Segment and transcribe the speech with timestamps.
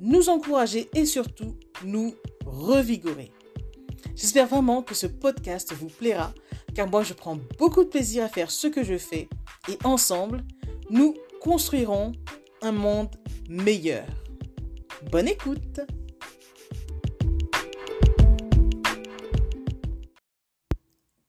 [0.00, 3.32] nous encourager et surtout nous revigorer.
[4.14, 6.32] J'espère vraiment que ce podcast vous plaira
[6.74, 9.28] car moi je prends beaucoup de plaisir à faire ce que je fais
[9.68, 10.44] et ensemble,
[10.90, 12.12] nous construirons
[12.62, 13.14] un monde
[13.48, 14.06] meilleur.
[15.10, 15.80] Bonne écoute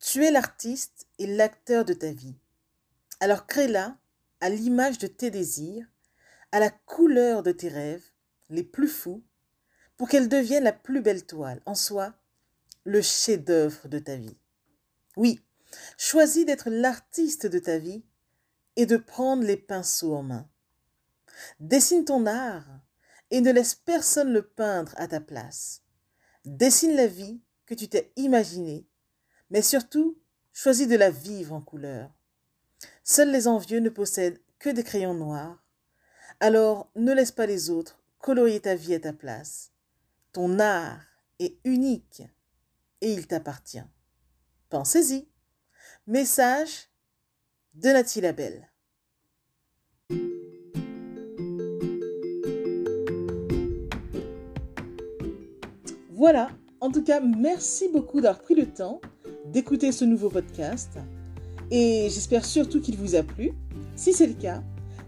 [0.00, 2.34] Tu es l'artiste et l'acteur de ta vie.
[3.20, 3.96] Alors crée-la
[4.40, 5.86] à l'image de tes désirs,
[6.52, 8.09] à la couleur de tes rêves
[8.50, 9.24] les plus fous,
[9.96, 12.14] pour qu'elle devienne la plus belle toile, en soi,
[12.84, 14.36] le chef-d'œuvre de ta vie.
[15.16, 15.40] Oui,
[15.96, 18.02] choisis d'être l'artiste de ta vie
[18.76, 20.48] et de prendre les pinceaux en main.
[21.58, 22.66] Dessine ton art
[23.30, 25.82] et ne laisse personne le peindre à ta place.
[26.44, 28.86] Dessine la vie que tu t'es imaginée,
[29.50, 30.18] mais surtout,
[30.52, 32.10] choisis de la vivre en couleur.
[33.04, 35.62] Seuls les envieux ne possèdent que des crayons noirs.
[36.40, 39.72] Alors ne laisse pas les autres colorier ta vie à ta place.
[40.32, 41.00] Ton art
[41.38, 42.22] est unique
[43.00, 43.82] et il t'appartient.
[44.68, 45.28] Pensez-y.
[46.06, 46.88] Message
[47.74, 48.70] de Nathalie Labelle.
[56.10, 59.00] Voilà, en tout cas, merci beaucoup d'avoir pris le temps
[59.46, 60.98] d'écouter ce nouveau podcast
[61.70, 63.52] et j'espère surtout qu'il vous a plu.
[63.96, 64.62] Si c'est le cas,